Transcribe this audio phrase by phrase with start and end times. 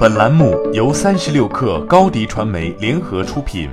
[0.00, 3.68] 本栏目由三十六氪高低传媒联合出品。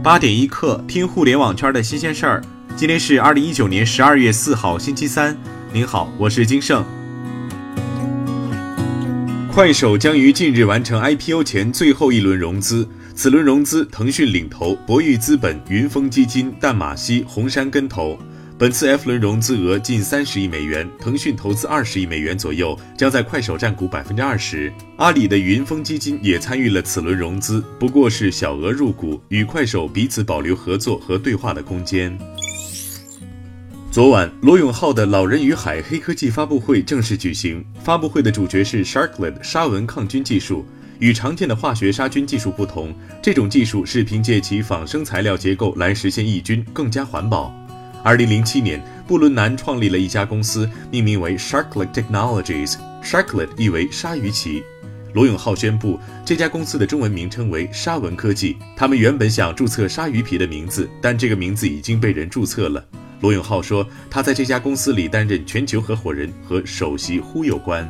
[0.00, 2.40] 八点一刻，听互联网圈的新鲜事儿。
[2.76, 5.36] 今天是二零一九年十二月四号，星期三。
[5.72, 6.84] 您好，我是金盛。
[9.52, 18.16] 快手将于近日完成 IPO 前最后一轮融资，此轮融资，腾讯领投，博裕资本、云峰基金、淡马锡、红杉跟投。
[18.60, 24.70] 本次 F 轮融资额近三十亿美元，腾讯投资二十亿美元左右，将在快手占股百分之二十。
[24.98, 32.14] 阿里的云峰基金也参与了此轮融资，不过是小额入股，与快手彼此保留合作和对话的空间。
[33.90, 37.64] 昨晚，罗永浩的《老人与海》黑科技发布会正式举行。
[37.82, 40.66] 发布会的主角是 Sharklet 沙纹抗菌技术，
[40.98, 47.56] 与常见的化学杀菌技术不同，这种技术是凭借其仿生材料结构来实现抑菌，更加环保。
[48.02, 52.76] 二零零七年，布伦南创立了一家公司，命名为 Sharklet Technologies。
[53.04, 54.62] Sharklet 意为鲨鱼鳍。
[55.12, 58.56] 罗永浩宣布，这家公司的中文名称为鲨文科技。
[58.74, 62.82] 他们原本想注册鲨鱼皮的名字，但这个名字已经被人注册了。
[63.20, 67.86] 罗永浩说，他在这家公司里担任全球合伙人和首席忽悠官。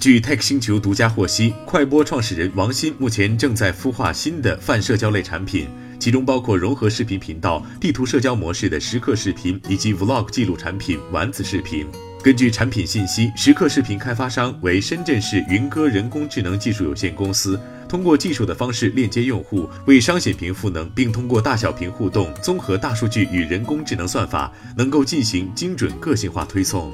[0.00, 5.68] 据 Tech 星球独家获悉，快播创始人王鑫目前正在孵化新的泛社交类产品。
[6.02, 11.86] 其中包括融合视频频道、地图社交模式的时刻视频，以及 Vlog 记录产品丸子视频。
[12.24, 17.56] 根据产品信息，时刻视频开发商为深圳市云歌人工智能技术有限公司，
[17.88, 26.92] 通过技术的方式链接用户，为商显屏赋能，并通过大小屏互动、综合大数据与人工智能算法，能够进行精准个性化推送。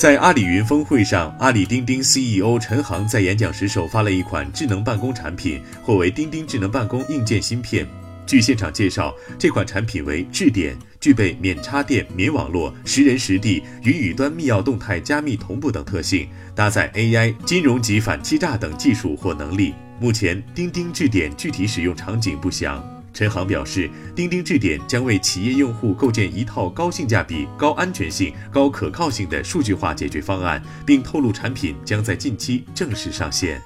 [0.00, 7.86] 在阿里云峰会上，阿里钉钉 CEO 陈航在演讲时首发了一款智能办公产品，或为钉钉智能办公硬件芯片。
[8.24, 19.74] 据现场介绍，这款产品为智点，具备免插电、免网络、实人实地、云语端密钥动态加密同步等特性，搭载 AI、金融及反欺诈等技术或能力。
[20.00, 22.82] 目前，钉钉智点具体使用场景不详。
[23.12, 33.60] 陈航表示，钉钉智点将为企业用户构建一套高性价比、高安全性、高可靠性的数据化解决方案，并透露产品将在近期正式上线。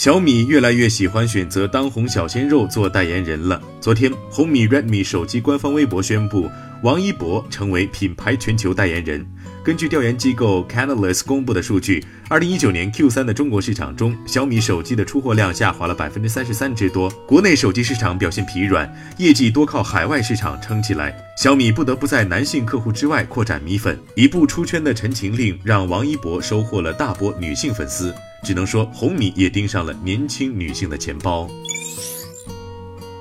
[0.00, 3.60] 小米越来越喜欢选择当红小鲜肉做代言人了。
[3.82, 6.50] 昨天，红米 Redmi 手机官方微博宣布，
[6.82, 9.26] 王一博成为品牌全球代言人。
[9.62, 21.14] 根据调研机构 Canalys 公布的数据，二零一九年 Q 三的中国市场中，小米手机的出货量下滑了百分之三十三之多，国内手机市场表现疲软，业绩多靠海外市场撑起来。
[21.36, 28.14] 小米不得不在男性客户之外扩展米粉，一部出圈的《陈情令》让王一博收获了大波女性粉丝。
[28.42, 31.48] 只能说，红米也盯上了年轻女性的钱包。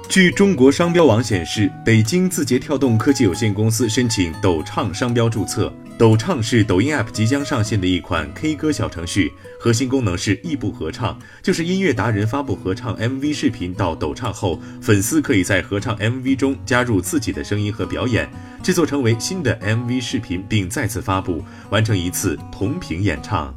[0.10, 5.72] 据中国商标网显示，北京字节跳动科技有限公司申请抖唱商标注册。
[6.00, 18.30] 抖唱是抖音 App 即将上线的一款 K 歌小程序，核心功能是异步合唱，就是音乐达人发布合唱 MV 视频到抖唱后，粉丝可以在合唱 MV 中加入自己的声音和表演，
[18.64, 23.54] 制作成为新的 MV 视频，并再次发布，完成一次同屏演唱。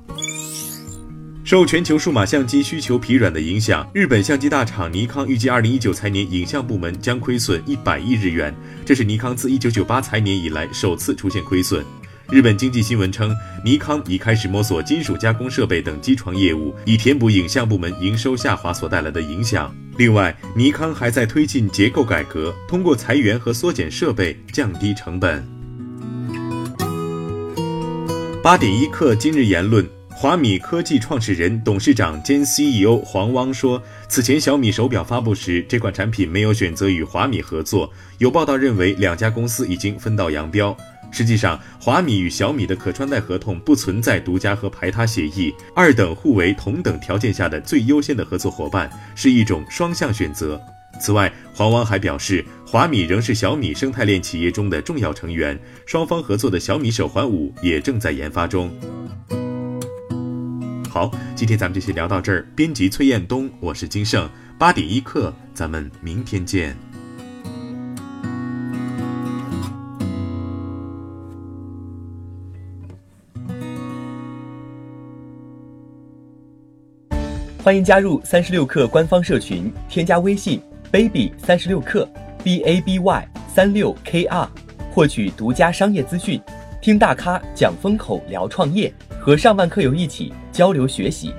[1.44, 8.54] 受全球数码相机需求疲软的影响，日本相机大厂尼康预计二零一九财年影像部门将亏损一百亿日元，
[8.86, 11.84] 这是尼康自一九九八财年以来首次出现亏损。
[12.30, 19.74] 日本经济新闻称，尼康已开始摸索金属加工设备等机床业务，以填补影像部门营收下滑所带来的影响。
[19.96, 25.44] 另外，尼康还在推进结构改革，通过裁员和缩减设备降低成本。
[28.44, 29.84] 八点一刻，今日言论。
[30.22, 37.92] 华米科技创始人、董事长兼 CEO 黄汪说，此前小米手表发布时，这款产品没有选择与华米合作。
[38.18, 40.76] 有报道认为，两家公司已经分道扬镳。
[41.10, 50.60] 实际上，华米与小米的可穿戴合同不存在独家和排他协议，二等互为同等条件下的最优先的合作伙伴，是一种双向选择。
[51.00, 58.70] 此外，黄汪还表示，华米仍是小米生态链企业中的重要成员，双方合作的小米手环五也正在研发中。
[60.92, 62.46] 好，今天咱们就先聊到这儿。
[62.54, 64.28] 编辑崔彦东，我是金盛，
[64.58, 66.76] 八点一刻，咱们明天见。
[77.64, 80.60] 欢迎加入三十六氪官方社群，添加微信
[80.90, 82.06] baby 三十六氪
[82.44, 84.46] b a b y 三六 k r，
[84.92, 86.38] 获取独家商业资讯，
[86.82, 88.92] 听大咖讲风口，聊创业。
[89.18, 91.34] 和上万课友一起交流学习。